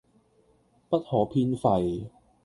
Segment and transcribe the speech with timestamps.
[0.89, 2.09] 不可偏廢